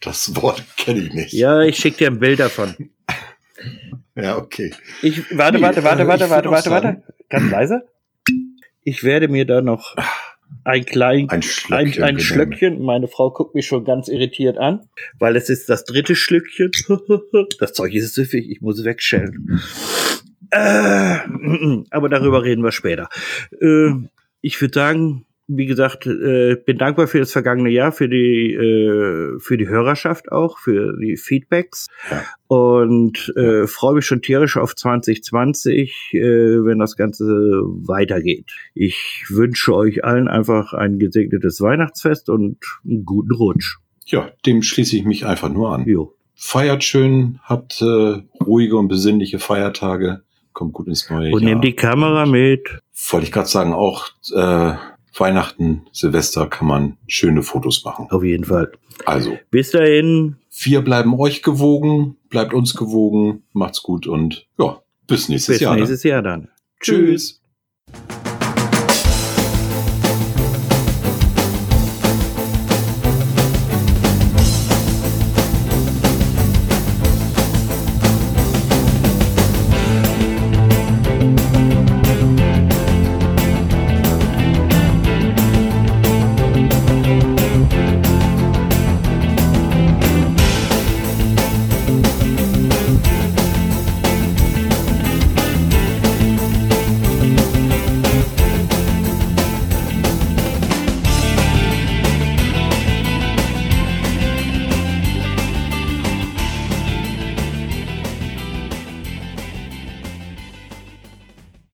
[0.00, 1.32] Das Wort kenne ich nicht.
[1.32, 2.74] Ja, ich schicke dir ein Bild davon.
[4.14, 4.74] ja, okay.
[5.02, 7.02] Ich, warte, warte, warte, warte, warte, warte, warte.
[7.28, 7.88] Ganz leise.
[8.82, 9.96] Ich werde mir da noch
[10.64, 12.02] ein klein, ein Schlückchen.
[12.02, 12.82] Ein, ein Schlückchen.
[12.82, 14.88] Meine Frau guckt mich schon ganz irritiert an,
[15.18, 16.70] weil es ist das dritte Schlückchen.
[17.58, 19.60] Das Zeug ist süffig, ich muss es wegschellen.
[20.50, 21.18] Äh,
[21.90, 23.08] aber darüber reden wir später.
[23.60, 23.90] Äh,
[24.40, 29.38] ich würde sagen, wie gesagt, äh, bin dankbar für das vergangene Jahr, für die äh,
[29.38, 32.24] für die Hörerschaft auch, für die Feedbacks ja.
[32.48, 38.50] und äh, freue mich schon tierisch auf 2020, äh, wenn das Ganze weitergeht.
[38.74, 43.76] Ich wünsche euch allen einfach ein gesegnetes Weihnachtsfest und einen guten Rutsch.
[44.06, 45.84] Ja, dem schließe ich mich einfach nur an.
[45.86, 46.12] Jo.
[46.34, 51.34] Feiert schön, habt äh, ruhige und besinnliche Feiertage, kommt gut ins neue und Jahr.
[51.34, 52.80] Und nehmt die Kamera mit.
[53.10, 54.74] Wollte ich gerade sagen, auch äh,
[55.18, 58.06] Weihnachten, Silvester kann man schöne Fotos machen.
[58.10, 58.72] Auf jeden Fall.
[59.04, 59.38] Also.
[59.50, 60.36] Bis dahin.
[60.62, 65.74] Wir bleiben euch gewogen, bleibt uns gewogen, macht's gut und ja, bis nächstes bis Jahr.
[65.74, 66.48] Bis nächstes Jahr dann.
[66.80, 67.42] Tschüss.